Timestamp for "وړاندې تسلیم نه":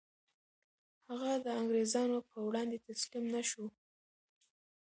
2.47-3.41